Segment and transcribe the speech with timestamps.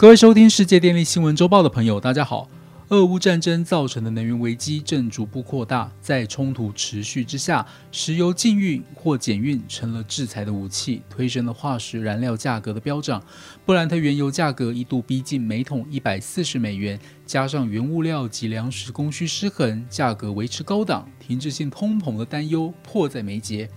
[0.00, 2.48] 各位收听世界电力新闻周报的朋友，大家好。
[2.88, 13.22] 俄乌战争造成的能源危机正逐步扩大，在冲突持续之下，石油禁运或减运成了制裁的武器，推升了化石燃料价格的飙涨。
[13.66, 23.68] 布兰特原油价格一度逼近每桶一百四十美元，加上原物料及粮食供需失衡，价格维持高档，停滞性通膨的担忧迫在眉睫。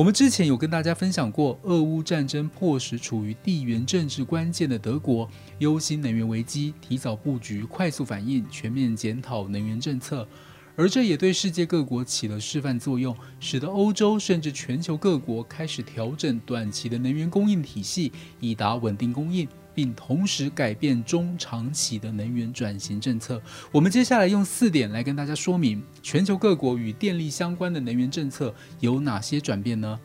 [0.00, 5.28] 我们之前有跟大家分享过，俄乌战争迫使处于地缘政治关键的德国
[5.58, 10.26] 忧心能源危机，提早布局、快速反应、全面检讨能源政策，
[10.74, 19.46] 而这也对世界各国起了示范作用，使得欧洲甚至全球各国开始调整短期的能源供应体系，以达稳定供应。
[19.80, 23.40] 并同时改变中长期的能源转型政策。
[23.72, 29.98] 我们接下来用四点来跟大家说明全球各国与电力相关的能源政策有哪些转变呢？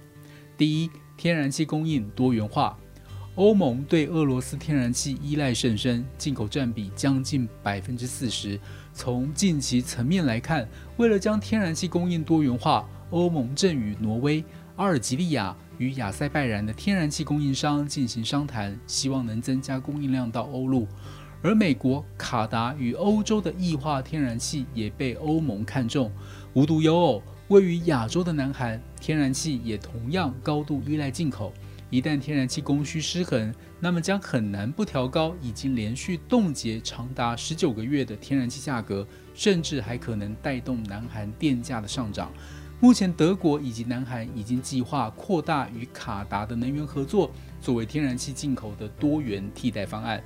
[0.58, 2.78] 第一，天然气供应多元化。
[3.36, 8.58] 欧盟对俄罗斯天然气依赖甚深，进口占比将近百分之四十。
[8.94, 14.42] 从近期层面来看，为了将天然气供应多元化，欧盟正与挪威、
[14.78, 15.54] 阿尔及利亚。
[15.78, 20.88] 与亚塞拜然的天然气供应商进行商谈，希望能增加供应量到欧陆。
[21.42, 26.12] 而美国、卡达与欧洲的液化天然气也被欧盟看中。
[26.54, 31.54] 无独有偶，位于亚洲的南韩天然气也同样高度依赖进口。
[31.92, 42.32] 一旦天然气供需失衡，那么将很难不调高已经连续冻结长达十九个月的天然气价格，甚至还可能带动南韩电价的上涨。
[42.82, 50.22] 目前，德国以及南韩已经计划扩大与卡达的能源合作，作为天然气进口的多元替代方案。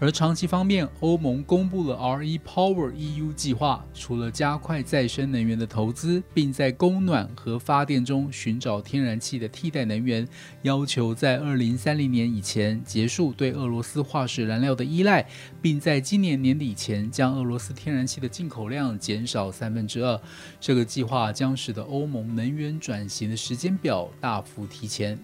[0.00, 10.26] 而长期方面，欧盟公布了 RE Power EU 计划，除了加快再生能源的投资，并在供暖和发电中寻找天然气的替代能源，
[10.62, 15.26] 要求在2030年以前结束对俄罗斯化石燃料的依赖，
[15.62, 20.20] 并在今年年底前将俄罗斯天然气的进口量减少三分之二。
[20.60, 25.16] 这个计划将使得欧盟能源转型的时间表大幅提前。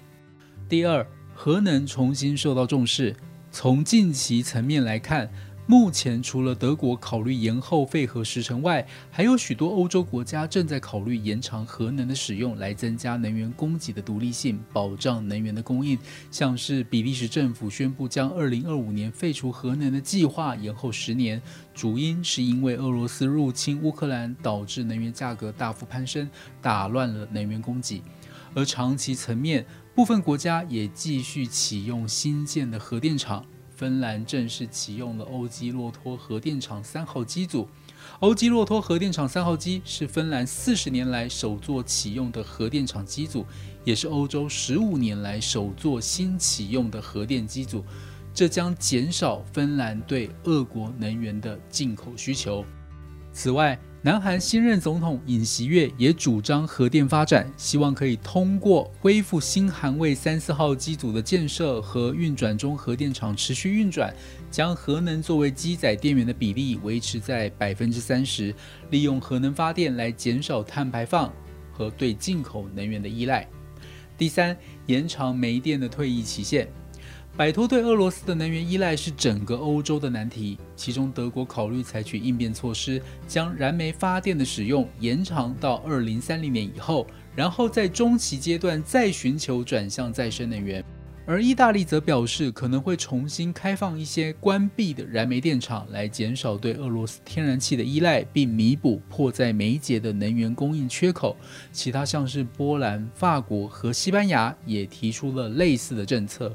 [0.68, 1.04] 第二，
[1.34, 3.14] 核能重新受到重视。
[3.52, 5.28] 从近期层面来看，
[5.66, 15.98] 目前除了德国考虑延后废核时程外，还有许多欧洲国家正在考虑延长核能的使用，来增加能源供给的独立性，保障能源的供应。
[16.30, 21.42] 像是比利时政府宣布将2025年废除核能的计划延后十年，
[21.74, 26.28] 主因是因为俄罗斯入侵乌克兰导致能源价格大幅攀升，
[26.62, 28.00] 打乱了能源供给。
[28.52, 29.64] 而长期层面，
[29.94, 33.44] 部分国家也继续启用新建的核电厂。
[33.74, 37.66] 芬兰正式启用了欧基洛托核电厂三号机组。
[38.18, 43.46] 欧基洛托核电厂三号机是芬兰四十年来首座启用的核电厂机组，
[43.82, 47.82] 也是欧洲十五年来首座新启用的核电机组。
[48.34, 52.62] 这将减少芬兰对俄国能源的进口需求。
[53.32, 64.10] 此外，南韩新任总统尹锡悦也主张核电发展，希望可以通过恢复新韩卫三四号机组的建设和运转中核电厂持续运转，
[64.50, 68.54] 将核能作为机载电源的比例维持在百分之三十，
[68.88, 71.30] 利用核能发电来减少碳排放
[71.70, 73.46] 和对进口能源的依赖。
[74.16, 74.56] 第三，
[74.86, 76.66] 延长煤电的退役期限。
[77.36, 80.58] 摆脱对俄罗斯的能源依赖是整个欧洲的难题。
[80.76, 90.84] 其中，德国考虑采取应变措施，将燃煤发电的使用延长到二零三零年以后，然后在中期阶段再寻求转向再生能源。
[91.24, 101.36] 而意大利则表示，可能会重新开放一些关闭的燃煤电厂，来减少对俄罗斯天然气的依赖，并弥补迫在眉睫的能源供应缺口。
[101.72, 106.52] 其他像是波兰、法国和西班牙也提出了类似的政策。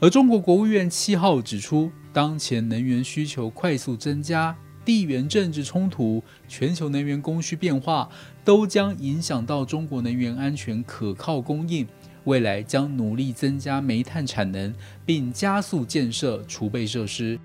[0.00, 8.08] 而中国国务院七号指出，当前能源需求快速增加，地缘政治冲突、全球能源供需变化
[8.44, 11.84] 都将影响到中国能源安全可靠供应。
[12.24, 14.72] 未来将努力增加煤炭产能，
[15.04, 17.36] 并加速建设储备设施。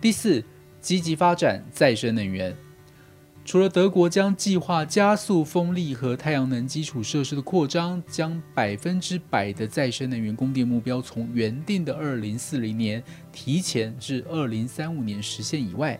[0.00, 0.42] 第四，
[0.80, 2.56] 积极发展再生能源。
[3.44, 13.02] 除了德国将计划加速风力和太阳能基础设施的扩张，将百分之百的再生能源供电目标从原定的二零四零年
[13.32, 15.98] 提前至二零三五年实现以外，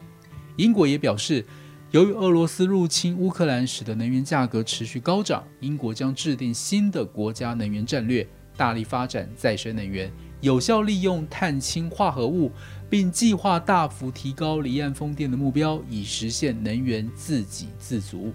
[0.56, 1.44] 英国也表示，
[1.90, 10.10] 由于俄罗斯入侵乌克兰使得能源价格持续高涨，英国将制定新的国家能源战略，大力发展再生能源。
[10.42, 12.50] 有效利用碳氢化合物，
[12.90, 18.32] 并计划大幅提高离岸风电的目标，以实现能源自给自足。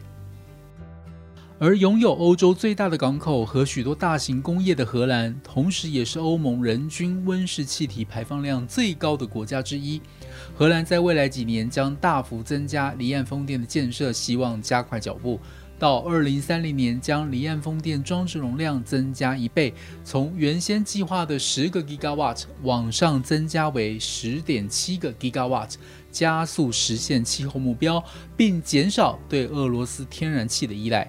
[1.60, 10.00] 而拥有欧洲最大的港口和许多大型工业的荷兰，同时也是欧盟人均温室气体排放量最高的国家之一。
[10.56, 15.40] 荷兰在未来几年将大幅增加离岸风电的建设，希望加快脚步，
[15.80, 25.76] 到二零三零年将离岸风电装置容量增加一倍，从原先计划的十个 gigawatt 往上增加为十点七个 gigawatt，
[26.12, 28.04] 加速实现气候目标，
[28.36, 31.08] 并减少对俄罗斯天然气的依赖。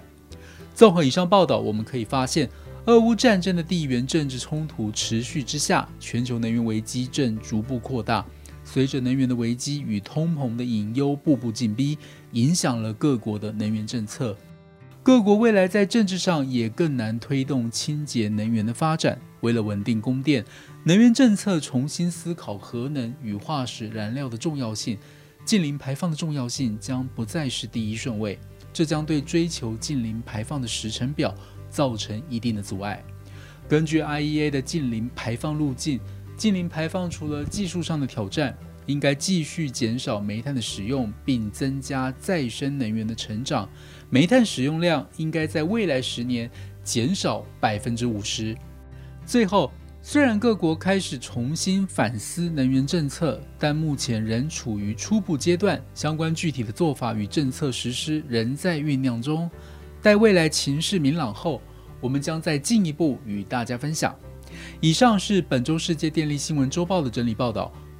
[0.75, 2.47] 综合以上报道，我们可以发现，
[2.85, 8.23] 俄乌战争的地缘政治冲突持续之下，全球能源危机正逐步扩大。
[8.63, 11.97] 随着能源的危机与通膨的隐忧步步紧逼，
[12.33, 14.37] 影响了各国的能源政策。
[15.09, 19.19] 各国未来在政治上也更难推动清洁能源的发展。
[19.41, 20.45] 为了稳定供电，
[20.83, 24.99] 能源政策重新思考核能与化石燃料的重要性，
[25.43, 28.37] 近零排放的重要性将不再是第一顺位。
[28.71, 31.33] 这将对追求近零排放的时程表
[31.71, 33.03] 造成一定的阻碍。
[33.67, 35.99] 根据 IEA 的近零排放路径，
[36.37, 38.55] 近零排放除了技术上的挑战，
[38.89, 43.69] 应该继续减少煤炭的使用，并增加再生能源的成长。
[44.09, 46.49] 煤炭使用量应该在未来十年
[46.83, 48.57] 减少百分之五十。
[49.25, 49.71] 最后。
[50.01, 59.51] 虽然各国开始重新反思能源政策，但目前仍处于初步阶段，相关具体的做法与政策实施仍在酝酿中。
[60.01, 61.61] 待未来情势明朗后，
[61.99, 64.15] 我们将再进一步与大家分享。
[64.79, 67.69] 以上是本周世界电力新闻周报的整理报道。